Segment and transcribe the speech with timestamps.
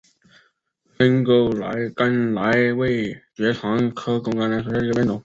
[0.97, 1.59] 滇中狗
[1.95, 5.19] 肝菜为爵床科狗肝菜属下的一个变种。